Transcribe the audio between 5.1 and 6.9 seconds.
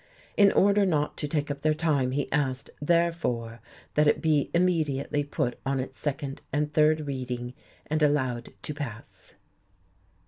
put on its second and